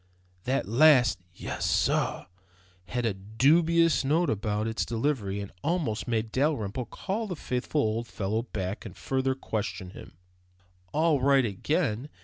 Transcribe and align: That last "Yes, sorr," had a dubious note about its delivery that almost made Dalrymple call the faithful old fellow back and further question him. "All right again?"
That 0.45 0.67
last 0.67 1.19
"Yes, 1.31 1.63
sorr," 1.69 2.25
had 2.85 3.05
a 3.05 3.13
dubious 3.13 4.03
note 4.03 4.31
about 4.31 4.67
its 4.67 4.83
delivery 4.83 5.39
that 5.41 5.51
almost 5.63 6.07
made 6.07 6.31
Dalrymple 6.31 6.87
call 6.87 7.27
the 7.27 7.35
faithful 7.35 7.81
old 7.81 8.07
fellow 8.07 8.41
back 8.41 8.83
and 8.83 8.97
further 8.97 9.35
question 9.35 9.91
him. 9.91 10.17
"All 10.91 11.21
right 11.21 11.45
again?" 11.45 12.09